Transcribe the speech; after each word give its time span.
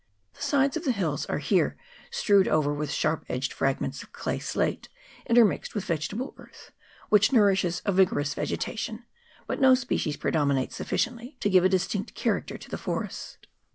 The 0.33 0.41
sides 0.41 0.75
of 0.75 0.83
the 0.83 0.93
hills 0.93 1.27
are 1.27 1.37
here 1.37 1.77
strewed 2.09 2.47
over 2.47 2.73
with 2.73 2.89
sharp 2.89 3.23
edged 3.29 3.53
frag 3.53 3.79
ments 3.79 4.01
of 4.01 4.11
clay 4.11 4.39
slate, 4.39 4.89
intermixed 5.27 5.75
with 5.75 5.85
vegetable 5.85 6.33
earth, 6.37 6.71
which 7.09 7.31
nourishes 7.31 7.83
a 7.85 7.91
vigorous 7.91 8.33
vegetation, 8.33 9.05
but 9.45 9.61
no 9.61 9.75
species 9.75 10.15
76 10.15 10.15
ERITONGA 10.15 10.17
VALLEY. 10.17 10.17
[PART 10.17 10.23
1. 10.25 10.31
predominates 10.31 10.75
sufficiently 10.75 11.37
to 11.39 11.49
give 11.51 11.63
a 11.63 11.69
distinct 11.69 12.15
character 12.15 12.57
to 12.57 12.69
the 12.71 12.79
forest. 12.79 13.45